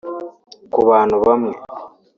Ku 0.73 0.79
bantu 0.89 1.15
bamwe 1.25 1.51